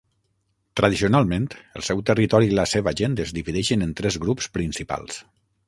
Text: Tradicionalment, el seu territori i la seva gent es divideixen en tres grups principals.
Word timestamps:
Tradicionalment, 0.79 1.45
el 1.81 1.85
seu 1.91 2.01
territori 2.09 2.49
i 2.53 2.57
la 2.61 2.67
seva 2.73 2.95
gent 3.03 3.21
es 3.27 3.37
divideixen 3.39 3.89
en 3.89 3.95
tres 4.03 4.21
grups 4.27 4.51
principals. 4.59 5.25